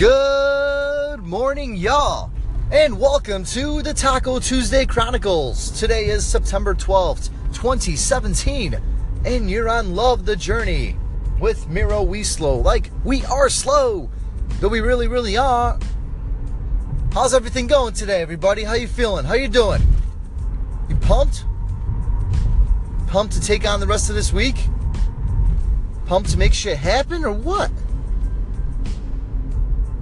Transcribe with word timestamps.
Good 0.00 1.18
morning, 1.18 1.76
y'all, 1.76 2.30
and 2.72 2.98
welcome 2.98 3.44
to 3.44 3.82
the 3.82 3.92
Taco 3.92 4.38
Tuesday 4.38 4.86
Chronicles. 4.86 5.70
Today 5.78 6.06
is 6.06 6.24
September 6.24 6.74
12th, 6.74 7.28
2017, 7.52 8.80
and 9.26 9.50
you're 9.50 9.68
on 9.68 9.94
Love 9.94 10.24
the 10.24 10.36
Journey 10.36 10.96
with 11.38 11.68
Miro 11.68 12.02
We 12.02 12.22
Slow. 12.22 12.56
Like, 12.56 12.90
we 13.04 13.26
are 13.26 13.50
slow, 13.50 14.08
though 14.60 14.68
we 14.68 14.80
really, 14.80 15.06
really 15.06 15.36
are. 15.36 15.78
How's 17.12 17.34
everything 17.34 17.66
going 17.66 17.92
today, 17.92 18.22
everybody? 18.22 18.64
How 18.64 18.72
you 18.72 18.88
feeling? 18.88 19.26
How 19.26 19.34
you 19.34 19.48
doing? 19.48 19.82
You 20.88 20.96
pumped? 20.96 21.44
Pumped 23.06 23.34
to 23.34 23.40
take 23.42 23.68
on 23.68 23.80
the 23.80 23.86
rest 23.86 24.08
of 24.08 24.16
this 24.16 24.32
week? 24.32 24.56
Pumped 26.06 26.30
to 26.30 26.38
make 26.38 26.54
shit 26.54 26.78
happen, 26.78 27.22
or 27.22 27.32
what? 27.32 27.70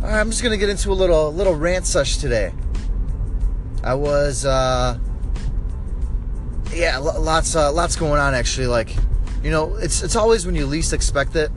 I'm 0.09 0.31
just 0.31 0.43
gonna 0.43 0.57
get 0.57 0.71
into 0.71 0.91
a 0.91 0.95
little 0.95 1.33
little 1.33 1.55
rant 1.55 1.87
sesh 1.87 2.17
today. 2.17 2.53
I 3.85 3.95
was, 3.95 4.47
uh, 4.47 4.99
yeah, 6.73 6.97
lots 6.97 7.55
uh, 7.55 7.71
lots 7.73 7.95
going 7.95 8.19
on 8.19 8.35
actually. 8.35 8.69
Like, 8.69 8.97
you 9.43 9.51
know, 9.51 9.75
it's 9.77 10.03
it's 10.03 10.17
always 10.17 10.47
when 10.47 10.55
you 10.55 10.65
least 10.65 10.95
expect 10.95 11.37
it 11.37 11.51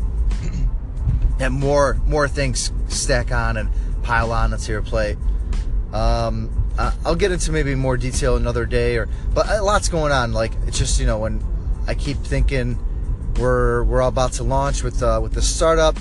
that 1.37 1.51
more 1.51 1.95
more 2.05 2.27
things 2.27 2.73
stack 2.89 3.31
on 3.31 3.55
and 3.55 3.69
pile 4.03 4.33
on 4.33 4.53
onto 4.53 4.71
your 4.71 4.81
plate. 4.81 5.17
Um, 5.93 6.49
I'll 7.05 7.15
get 7.15 7.31
into 7.31 7.53
maybe 7.53 7.73
more 7.75 7.95
detail 7.95 8.35
another 8.35 8.65
day, 8.65 8.97
or 8.97 9.07
but 9.33 9.49
a 9.49 9.61
lot's 9.61 9.87
going 9.87 10.11
on. 10.11 10.33
Like 10.33 10.51
it's 10.67 10.77
just 10.77 10.99
you 10.99 11.05
know 11.05 11.19
when 11.19 11.41
I 11.87 11.93
keep 11.93 12.17
thinking 12.17 12.77
we're 13.39 13.83
we're 13.85 14.01
all 14.01 14.09
about 14.09 14.33
to 14.33 14.43
launch 14.43 14.83
with 14.83 15.01
uh, 15.01 15.19
with 15.23 15.33
the 15.33 15.41
startup 15.41 15.97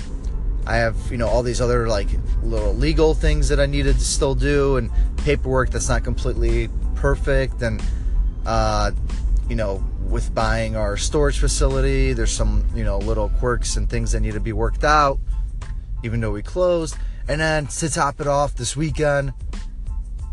I 0.65 0.75
have, 0.77 0.95
you 1.09 1.17
know, 1.17 1.27
all 1.27 1.43
these 1.43 1.61
other 1.61 1.87
like 1.87 2.07
little 2.43 2.73
legal 2.73 3.13
things 3.13 3.49
that 3.49 3.59
I 3.59 3.65
needed 3.65 3.95
to 3.95 4.03
still 4.03 4.35
do 4.35 4.77
and 4.77 4.91
paperwork 5.17 5.71
that's 5.71 5.89
not 5.89 6.03
completely 6.03 6.69
perfect. 6.95 7.61
And, 7.61 7.81
uh, 8.45 8.91
you 9.49 9.55
know, 9.55 9.83
with 10.07 10.33
buying 10.35 10.75
our 10.75 10.97
storage 10.97 11.39
facility, 11.39 12.13
there's 12.13 12.31
some, 12.31 12.63
you 12.75 12.83
know, 12.83 12.99
little 12.99 13.29
quirks 13.39 13.75
and 13.75 13.89
things 13.89 14.11
that 14.11 14.19
need 14.19 14.33
to 14.33 14.39
be 14.39 14.53
worked 14.53 14.83
out, 14.83 15.19
even 16.03 16.19
though 16.19 16.31
we 16.31 16.43
closed. 16.43 16.95
And 17.27 17.41
then 17.41 17.67
to 17.67 17.89
top 17.89 18.21
it 18.21 18.27
off 18.27 18.55
this 18.55 18.75
weekend, 18.75 19.33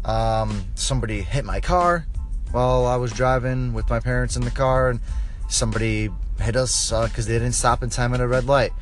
um, 0.04 0.64
somebody 0.74 1.22
hit 1.22 1.44
my 1.44 1.60
car 1.60 2.06
while 2.50 2.86
I 2.86 2.96
was 2.96 3.12
driving 3.12 3.72
with 3.72 3.88
my 3.90 4.00
parents 4.00 4.36
in 4.36 4.42
the 4.42 4.50
car, 4.50 4.90
and 4.90 5.00
somebody 5.48 6.10
hit 6.40 6.56
us 6.56 6.90
because 6.90 7.26
uh, 7.26 7.28
they 7.28 7.38
didn't 7.38 7.52
stop 7.52 7.82
in 7.82 7.90
time 7.90 8.14
at 8.14 8.20
a 8.20 8.26
red 8.26 8.46
light 8.46 8.72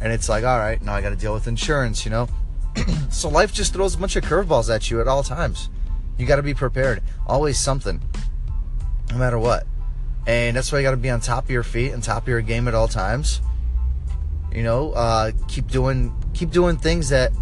and 0.00 0.12
it's 0.12 0.28
like, 0.28 0.44
all 0.44 0.58
right, 0.58 0.80
now 0.82 0.94
I 0.94 1.00
got 1.00 1.10
to 1.10 1.16
deal 1.16 1.32
with 1.32 1.46
insurance, 1.46 2.04
you 2.04 2.10
know? 2.10 2.28
so 3.10 3.28
life 3.28 3.52
just 3.52 3.72
throws 3.72 3.94
a 3.94 3.98
bunch 3.98 4.16
of 4.16 4.24
curveballs 4.24 4.74
at 4.74 4.90
you 4.90 5.00
at 5.00 5.08
all 5.08 5.22
times. 5.22 5.70
You 6.18 6.26
got 6.26 6.36
to 6.36 6.42
be 6.42 6.54
prepared. 6.54 7.02
Always 7.26 7.58
something, 7.58 8.00
no 9.10 9.18
matter 9.18 9.38
what. 9.38 9.66
And 10.26 10.56
that's 10.56 10.72
why 10.72 10.78
you 10.78 10.84
got 10.84 10.90
to 10.92 10.96
be 10.96 11.10
on 11.10 11.20
top 11.20 11.44
of 11.44 11.50
your 11.50 11.62
feet 11.62 11.92
and 11.92 12.02
top 12.02 12.24
of 12.24 12.28
your 12.28 12.40
game 12.40 12.68
at 12.68 12.74
all 12.74 12.88
times. 12.88 13.40
You 14.52 14.62
know, 14.62 14.92
uh, 14.92 15.32
keep 15.48 15.68
doing 15.68 16.14
keep 16.32 16.50
doing 16.50 16.76
things 16.76 17.10
that 17.10 17.32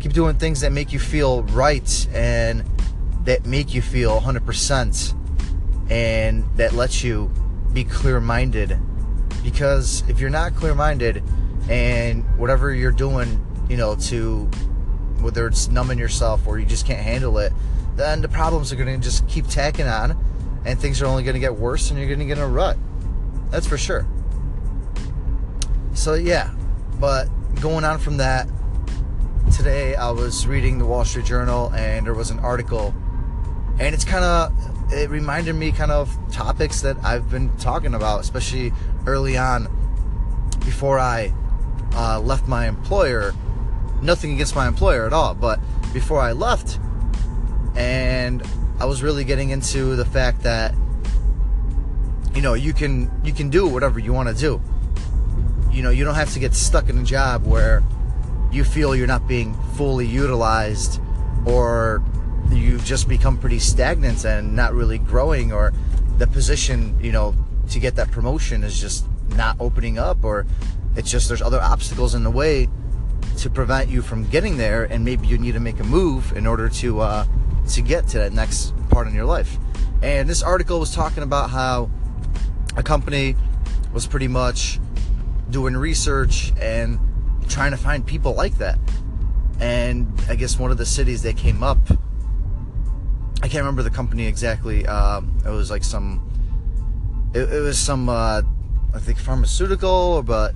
keep 0.00 0.12
doing 0.12 0.36
things 0.36 0.60
that 0.60 0.72
make 0.72 0.92
you 0.92 0.98
feel 0.98 1.42
right 1.44 2.08
and 2.12 2.64
that 3.24 3.44
make 3.46 3.74
you 3.74 3.82
feel 3.82 4.18
100% 4.20 5.90
and 5.90 6.44
that 6.56 6.72
lets 6.72 7.04
you 7.04 7.30
be 7.72 7.84
clear-minded 7.84 8.78
because 9.44 10.02
if 10.08 10.18
you're 10.18 10.30
not 10.30 10.54
clear-minded 10.54 11.22
and 11.68 12.24
whatever 12.38 12.72
you're 12.72 12.92
doing, 12.92 13.44
you 13.68 13.76
know, 13.76 13.94
to 13.96 14.44
whether 15.20 15.46
it's 15.46 15.68
numbing 15.68 15.98
yourself 15.98 16.46
or 16.46 16.58
you 16.58 16.66
just 16.66 16.86
can't 16.86 17.02
handle 17.02 17.38
it, 17.38 17.52
then 17.96 18.22
the 18.22 18.28
problems 18.28 18.72
are 18.72 18.76
going 18.76 19.00
to 19.00 19.02
just 19.02 19.26
keep 19.28 19.46
tacking 19.46 19.86
on 19.86 20.16
and 20.64 20.78
things 20.78 21.00
are 21.02 21.06
only 21.06 21.22
going 21.22 21.34
to 21.34 21.40
get 21.40 21.54
worse 21.54 21.90
and 21.90 21.98
you're 21.98 22.08
going 22.08 22.20
to 22.20 22.24
get 22.24 22.38
in 22.38 22.44
a 22.44 22.48
rut. 22.48 22.76
That's 23.50 23.66
for 23.66 23.76
sure. 23.76 24.06
So, 25.94 26.14
yeah, 26.14 26.50
but 26.98 27.28
going 27.60 27.84
on 27.84 27.98
from 27.98 28.16
that, 28.18 28.48
today 29.54 29.94
I 29.94 30.10
was 30.10 30.46
reading 30.46 30.78
the 30.78 30.86
Wall 30.86 31.04
Street 31.04 31.26
Journal 31.26 31.72
and 31.74 32.06
there 32.06 32.14
was 32.14 32.30
an 32.30 32.38
article, 32.38 32.94
and 33.78 33.94
it's 33.94 34.04
kind 34.04 34.24
of 34.24 34.92
it 34.92 35.10
reminded 35.10 35.54
me 35.54 35.72
kind 35.72 35.90
of 35.90 36.16
topics 36.32 36.80
that 36.82 36.96
I've 37.04 37.30
been 37.30 37.56
talking 37.58 37.94
about, 37.94 38.20
especially 38.20 38.72
early 39.06 39.36
on 39.36 39.68
before 40.60 40.98
I 40.98 41.32
uh, 41.94 42.20
left 42.20 42.48
my 42.48 42.68
employer. 42.68 43.32
Nothing 44.02 44.32
against 44.32 44.54
my 44.54 44.66
employer 44.66 45.06
at 45.06 45.12
all, 45.12 45.34
but 45.34 45.60
before 45.92 46.20
I 46.20 46.32
left, 46.32 46.78
and 47.76 48.42
I 48.78 48.86
was 48.86 49.02
really 49.02 49.24
getting 49.24 49.50
into 49.50 49.96
the 49.96 50.04
fact 50.04 50.42
that 50.42 50.74
you 52.34 52.42
know 52.42 52.54
you 52.54 52.72
can 52.72 53.10
you 53.24 53.32
can 53.32 53.50
do 53.50 53.66
whatever 53.66 53.98
you 53.98 54.12
want 54.12 54.28
to 54.28 54.34
do. 54.34 54.60
You 55.70 55.82
know 55.82 55.90
you 55.90 56.04
don't 56.04 56.14
have 56.14 56.32
to 56.32 56.38
get 56.38 56.54
stuck 56.54 56.88
in 56.88 56.98
a 56.98 57.04
job 57.04 57.46
where 57.46 57.82
you 58.50 58.64
feel 58.64 58.96
you're 58.96 59.06
not 59.06 59.28
being 59.28 59.54
fully 59.76 60.06
utilized 60.06 61.00
or 61.46 62.02
you've 62.50 62.84
just 62.84 63.08
become 63.08 63.38
pretty 63.38 63.58
stagnant 63.58 64.24
and 64.24 64.56
not 64.56 64.74
really 64.74 64.98
growing 64.98 65.52
or 65.52 65.72
the 66.18 66.26
position 66.26 66.98
you 67.00 67.12
know 67.12 67.34
to 67.68 67.78
get 67.78 67.94
that 67.96 68.10
promotion 68.10 68.64
is 68.64 68.80
just 68.80 69.06
not 69.36 69.56
opening 69.60 69.98
up 69.98 70.24
or 70.24 70.46
it's 70.96 71.10
just 71.10 71.28
there's 71.28 71.42
other 71.42 71.60
obstacles 71.60 72.14
in 72.14 72.24
the 72.24 72.30
way 72.30 72.68
to 73.38 73.50
prevent 73.50 73.88
you 73.88 74.02
from 74.02 74.24
getting 74.28 74.56
there 74.56 74.84
and 74.84 75.04
maybe 75.04 75.26
you 75.26 75.38
need 75.38 75.52
to 75.52 75.60
make 75.60 75.80
a 75.80 75.84
move 75.84 76.36
in 76.36 76.46
order 76.46 76.68
to 76.68 77.00
uh, 77.00 77.24
to 77.68 77.82
get 77.82 78.06
to 78.08 78.18
that 78.18 78.32
next 78.32 78.74
part 78.90 79.06
in 79.06 79.14
your 79.14 79.24
life. 79.24 79.56
And 80.02 80.28
this 80.28 80.42
article 80.42 80.80
was 80.80 80.94
talking 80.94 81.22
about 81.22 81.50
how 81.50 81.90
a 82.76 82.82
company 82.82 83.36
was 83.92 84.06
pretty 84.06 84.28
much 84.28 84.80
doing 85.50 85.76
research 85.76 86.52
and 86.60 86.98
trying 87.48 87.72
to 87.72 87.76
find 87.76 88.06
people 88.06 88.34
like 88.34 88.58
that. 88.58 88.78
And 89.60 90.10
i 90.28 90.34
guess 90.36 90.58
one 90.58 90.70
of 90.70 90.78
the 90.78 90.86
cities 90.86 91.22
that 91.22 91.36
came 91.36 91.62
up 91.62 91.78
i 93.42 93.48
can't 93.48 93.56
remember 93.56 93.82
the 93.82 93.90
company 93.90 94.26
exactly 94.26 94.86
um, 94.86 95.36
it 95.44 95.50
was 95.50 95.70
like 95.70 95.84
some 95.84 96.30
it, 97.34 97.52
it 97.52 97.60
was 97.60 97.78
some 97.78 98.08
uh, 98.08 98.42
I 98.92 98.98
think 98.98 99.18
pharmaceutical, 99.18 100.22
but 100.22 100.54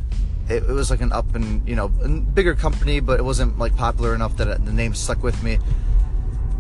it, 0.49 0.63
it, 0.65 0.69
was 0.69 0.91
like 0.91 1.01
an 1.01 1.13
up 1.13 1.35
and 1.35 1.67
you 1.69 1.75
know 1.75 1.89
bigger 1.89 2.55
company, 2.55 3.01
but 3.01 3.19
it 3.19 3.23
wasn't 3.23 3.59
like 3.59 3.77
popular 3.77 4.15
enough 4.15 4.37
that 4.37 4.65
the 4.65 4.73
name 4.73 4.95
stuck 4.95 5.23
with 5.23 5.43
me. 5.43 5.59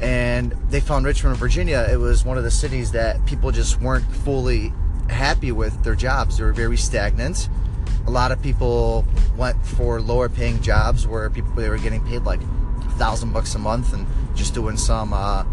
And 0.01 0.53
they 0.71 0.81
found 0.81 1.07
Richmond, 1.07 1.37
Virginia. 1.37 1.87
It 1.91 1.97
was 1.97 2.25
one 2.25 2.37
of 2.37 2.45
the 2.45 2.51
cities 2.51 2.93
that 2.93 3.25
people 3.27 3.51
just 3.51 3.81
weren't 3.81 4.05
fully 4.05 4.73
happy 5.09 5.53
with 5.53 5.83
their 5.85 5.95
jobs. 5.95 6.39
They 6.39 6.45
were 6.45 6.53
very 6.53 6.77
stagnant. 6.77 7.49
A 8.07 8.11
lot 8.11 8.33
of 8.33 8.43
people 8.43 9.05
went 9.37 9.65
for 9.65 10.01
lower 10.01 10.29
paying 10.29 10.61
jobs 10.63 11.07
where 11.07 11.29
people 11.31 11.53
they 11.53 11.69
were 11.69 11.79
getting 11.79 12.05
paid 12.07 12.23
like 12.23 12.41
a 12.43 12.91
thousand 12.99 13.33
bucks 13.33 13.55
a 13.55 13.59
month 13.59 13.93
and 13.93 14.07
just 14.35 14.55
doing 14.55 14.77
some 14.77 15.13
uh, 15.13 15.45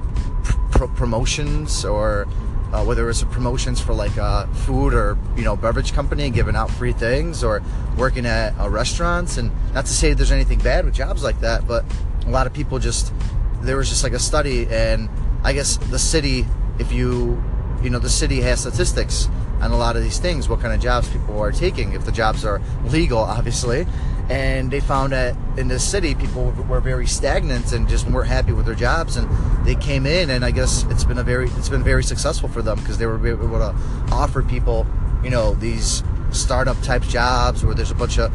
pr- 0.71 0.85
promotions 0.87 1.85
or 1.85 2.27
uh, 2.73 2.83
whether 2.83 3.09
it's 3.09 3.23
promotions 3.25 3.79
for 3.81 3.93
like 3.93 4.15
a 4.17 4.23
uh, 4.23 4.47
food 4.53 4.93
or 4.93 5.17
you 5.35 5.43
know 5.43 5.55
beverage 5.55 5.93
company 5.93 6.29
giving 6.29 6.55
out 6.55 6.69
free 6.69 6.93
things 6.93 7.43
or 7.43 7.61
working 7.97 8.25
at 8.25 8.57
uh, 8.59 8.69
restaurants. 8.69 9.37
And 9.37 9.51
not 9.73 9.85
to 9.85 9.93
say 9.93 10.13
there's 10.13 10.31
anything 10.31 10.59
bad 10.59 10.85
with 10.85 10.93
jobs 10.93 11.23
like 11.23 11.39
that 11.41 11.67
but 11.67 11.83
a 12.25 12.29
lot 12.29 12.47
of 12.47 12.53
people 12.53 12.79
just 12.79 13.13
there 13.61 13.77
was 13.77 13.89
just 13.89 14.03
like 14.03 14.13
a 14.13 14.19
study 14.19 14.67
and 14.67 15.09
i 15.43 15.53
guess 15.53 15.77
the 15.77 15.99
city 15.99 16.45
if 16.79 16.91
you 16.91 17.41
you 17.83 17.89
know 17.89 17.99
the 17.99 18.09
city 18.09 18.41
has 18.41 18.61
statistics 18.61 19.27
on 19.59 19.71
a 19.71 19.77
lot 19.77 19.95
of 19.95 20.03
these 20.03 20.19
things 20.19 20.49
what 20.49 20.59
kind 20.59 20.73
of 20.73 20.79
jobs 20.79 21.07
people 21.09 21.39
are 21.39 21.51
taking. 21.51 21.93
If 21.93 22.05
the 22.05 22.11
jobs 22.11 22.45
are 22.45 22.61
legal 22.85 23.19
obviously 23.19 23.85
and 24.31 24.71
they 24.71 24.79
found 24.79 25.11
that 25.11 25.35
in 25.57 25.67
this 25.67 25.83
city 25.83 26.15
people 26.15 26.51
were 26.69 26.79
very 26.79 27.05
stagnant 27.05 27.73
and 27.73 27.89
just 27.89 28.09
weren't 28.09 28.29
happy 28.29 28.53
with 28.53 28.65
their 28.65 28.75
jobs. 28.75 29.17
And 29.17 29.27
they 29.65 29.75
came 29.75 30.05
in 30.05 30.29
and 30.31 30.43
i 30.43 30.49
guess 30.49 30.85
it's 30.89 31.03
been 31.03 31.19
a 31.19 31.23
very 31.23 31.47
it's 31.51 31.69
been 31.69 31.83
very 31.83 32.03
successful 32.03 32.49
for 32.49 32.61
them 32.61 32.79
because 32.79 32.97
they 32.97 33.05
were 33.05 33.27
able 33.27 33.59
to 33.59 33.75
offer 34.11 34.41
people 34.41 34.87
you 35.23 35.29
know 35.29 35.53
these 35.55 36.03
startup 36.31 36.81
type 36.81 37.03
jobs 37.03 37.63
where 37.63 37.75
there's 37.75 37.91
a 37.91 37.95
bunch 37.95 38.17
of 38.17 38.33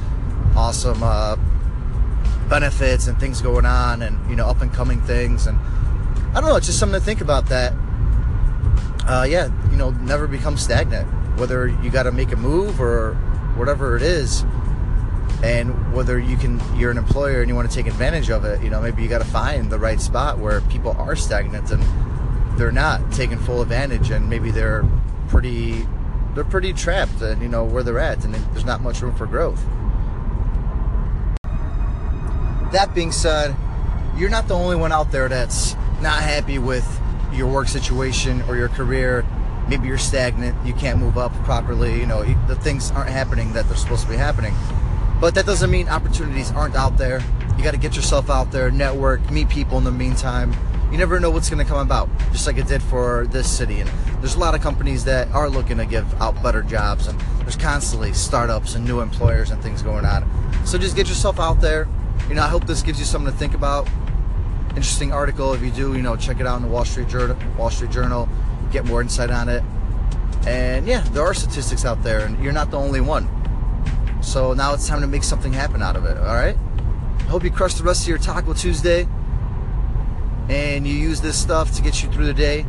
awesome 0.56 1.02
uh, 1.02 1.34
benefits 2.48 3.08
and 3.08 3.18
things 3.18 3.40
going 3.40 3.66
on 3.66 4.02
and 4.02 4.30
you 4.30 4.36
know 4.36 4.46
up 4.46 4.60
and 4.60 4.72
coming 4.72 5.00
things. 5.02 5.46
And 5.46 5.58
i 6.28 6.40
don't 6.40 6.50
know 6.50 6.56
it's 6.56 6.66
just 6.66 6.78
something 6.78 7.00
to 7.00 7.04
think 7.04 7.22
about 7.22 7.46
that 7.46 7.72
uh, 9.08 9.26
yeah 9.28 9.48
you 9.70 9.76
know 9.76 9.90
never 9.90 10.26
become 10.26 10.56
stagnant 10.56 11.08
whether 11.40 11.66
you 11.66 11.90
got 11.90 12.04
to 12.04 12.12
make 12.12 12.32
a 12.32 12.36
move 12.36 12.80
or 12.80 13.14
whatever 13.56 13.96
it 13.96 14.02
is 14.02 14.44
and 15.42 15.92
whether 15.92 16.18
you 16.18 16.36
can 16.36 16.60
you're 16.78 16.90
an 16.90 16.98
employer 16.98 17.40
and 17.40 17.48
you 17.48 17.54
want 17.54 17.68
to 17.68 17.74
take 17.74 17.86
advantage 17.86 18.30
of 18.30 18.44
it 18.44 18.62
you 18.62 18.70
know 18.70 18.80
maybe 18.80 19.02
you 19.02 19.08
got 19.08 19.18
to 19.18 19.24
find 19.28 19.70
the 19.70 19.78
right 19.78 20.00
spot 20.00 20.38
where 20.38 20.60
people 20.62 20.92
are 20.92 21.14
stagnant 21.14 21.70
and 21.70 21.82
they're 22.58 22.72
not 22.72 23.12
taking 23.12 23.38
full 23.38 23.60
advantage 23.60 24.10
and 24.10 24.28
maybe 24.30 24.50
they're 24.50 24.84
pretty 25.28 25.86
they're 26.34 26.44
pretty 26.44 26.72
trapped 26.72 27.20
and 27.20 27.42
you 27.42 27.48
know 27.48 27.64
where 27.64 27.82
they're 27.82 27.98
at 27.98 28.24
and 28.24 28.34
there's 28.34 28.64
not 28.64 28.80
much 28.80 29.02
room 29.02 29.14
for 29.14 29.26
growth 29.26 29.62
that 32.72 32.94
being 32.94 33.12
said, 33.12 33.56
you're 34.16 34.30
not 34.30 34.48
the 34.48 34.54
only 34.54 34.76
one 34.76 34.92
out 34.92 35.10
there 35.10 35.28
that's 35.28 35.74
not 36.00 36.20
happy 36.20 36.58
with 36.58 36.86
your 37.32 37.46
work 37.46 37.68
situation 37.68 38.42
or 38.42 38.56
your 38.56 38.68
career. 38.68 39.24
Maybe 39.68 39.88
you're 39.88 39.98
stagnant, 39.98 40.56
you 40.66 40.74
can't 40.74 40.98
move 40.98 41.18
up 41.18 41.32
properly, 41.44 41.98
you 41.98 42.06
know, 42.06 42.22
the 42.46 42.56
things 42.56 42.90
aren't 42.92 43.10
happening 43.10 43.52
that 43.52 43.66
they're 43.66 43.76
supposed 43.76 44.02
to 44.02 44.08
be 44.08 44.16
happening. 44.16 44.54
But 45.20 45.34
that 45.34 45.46
doesn't 45.46 45.70
mean 45.70 45.88
opportunities 45.88 46.50
aren't 46.52 46.76
out 46.76 46.98
there. 46.98 47.20
You 47.56 47.64
got 47.64 47.72
to 47.72 47.78
get 47.78 47.96
yourself 47.96 48.28
out 48.28 48.50
there, 48.52 48.70
network, 48.70 49.30
meet 49.30 49.48
people 49.48 49.78
in 49.78 49.84
the 49.84 49.92
meantime. 49.92 50.54
You 50.92 50.98
never 50.98 51.18
know 51.18 51.30
what's 51.30 51.50
going 51.50 51.64
to 51.64 51.68
come 51.70 51.80
about, 51.80 52.08
just 52.32 52.46
like 52.46 52.58
it 52.58 52.68
did 52.68 52.82
for 52.82 53.26
this 53.28 53.50
city. 53.50 53.80
And 53.80 53.90
there's 54.20 54.36
a 54.36 54.38
lot 54.38 54.54
of 54.54 54.60
companies 54.60 55.04
that 55.04 55.28
are 55.32 55.48
looking 55.48 55.78
to 55.78 55.86
give 55.86 56.12
out 56.20 56.40
better 56.42 56.62
jobs, 56.62 57.06
and 57.08 57.18
there's 57.40 57.56
constantly 57.56 58.12
startups 58.12 58.74
and 58.74 58.84
new 58.84 59.00
employers 59.00 59.50
and 59.50 59.62
things 59.62 59.82
going 59.82 60.04
on. 60.04 60.28
So 60.64 60.78
just 60.78 60.94
get 60.94 61.08
yourself 61.08 61.40
out 61.40 61.60
there. 61.60 61.88
You 62.28 62.34
know, 62.34 62.42
I 62.42 62.48
hope 62.48 62.66
this 62.66 62.82
gives 62.82 62.98
you 62.98 63.04
something 63.04 63.32
to 63.32 63.38
think 63.38 63.54
about. 63.54 63.88
Interesting 64.70 65.12
article. 65.12 65.54
If 65.54 65.62
you 65.62 65.70
do, 65.70 65.96
you 65.96 66.02
know, 66.02 66.14
check 66.16 66.40
it 66.40 66.46
out 66.46 66.56
in 66.56 66.62
the 66.62 66.68
Wall 66.68 66.84
Street 66.84 67.08
Journal. 67.08 67.36
Wall 67.56 67.70
Street 67.70 67.90
Journal. 67.90 68.28
Get 68.70 68.84
more 68.84 69.00
insight 69.00 69.30
on 69.30 69.48
it. 69.48 69.62
And 70.46 70.86
yeah, 70.86 71.00
there 71.10 71.24
are 71.24 71.34
statistics 71.34 71.84
out 71.84 72.02
there, 72.02 72.20
and 72.26 72.42
you're 72.44 72.52
not 72.52 72.70
the 72.70 72.78
only 72.78 73.00
one. 73.00 73.28
So 74.26 74.54
now 74.54 74.74
it's 74.74 74.88
time 74.88 75.00
to 75.02 75.06
make 75.06 75.22
something 75.22 75.52
happen 75.52 75.80
out 75.80 75.94
of 75.94 76.04
it. 76.04 76.18
All 76.18 76.34
right. 76.34 76.56
I 77.20 77.22
hope 77.22 77.44
you 77.44 77.50
crush 77.50 77.74
the 77.74 77.84
rest 77.84 78.02
of 78.02 78.08
your 78.08 78.18
Taco 78.18 78.54
Tuesday, 78.54 79.06
and 80.48 80.84
you 80.84 80.94
use 80.94 81.20
this 81.20 81.40
stuff 81.40 81.72
to 81.76 81.82
get 81.82 82.02
you 82.02 82.10
through 82.10 82.26
the 82.26 82.34
day, 82.34 82.66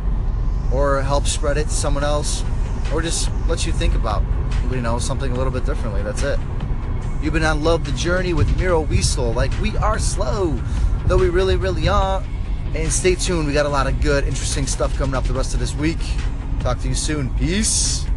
or 0.72 1.02
help 1.02 1.26
spread 1.26 1.58
it 1.58 1.64
to 1.64 1.70
someone 1.70 2.04
else, 2.04 2.44
or 2.92 3.02
just 3.02 3.28
let 3.48 3.66
you 3.66 3.72
think 3.72 3.96
about, 3.96 4.22
you 4.70 4.80
know, 4.80 5.00
something 5.00 5.32
a 5.32 5.34
little 5.34 5.52
bit 5.52 5.66
differently. 5.66 6.00
That's 6.02 6.22
it. 6.22 6.38
You've 7.20 7.32
been 7.32 7.42
on 7.42 7.64
Love 7.64 7.84
the 7.84 7.92
Journey 7.92 8.34
with 8.34 8.56
Miro 8.56 8.80
Weasel. 8.80 9.32
Like 9.32 9.50
we 9.60 9.76
are 9.78 9.98
slow, 9.98 10.60
though 11.06 11.18
we 11.18 11.28
really, 11.28 11.56
really 11.56 11.88
are. 11.88 12.22
And 12.76 12.92
stay 12.92 13.16
tuned. 13.16 13.48
We 13.48 13.52
got 13.52 13.66
a 13.66 13.68
lot 13.68 13.88
of 13.88 14.00
good, 14.00 14.24
interesting 14.28 14.66
stuff 14.66 14.96
coming 14.96 15.16
up 15.16 15.24
the 15.24 15.34
rest 15.34 15.54
of 15.54 15.60
this 15.60 15.74
week. 15.74 15.98
Talk 16.60 16.78
to 16.80 16.88
you 16.88 16.94
soon. 16.94 17.34
Peace. 17.34 18.07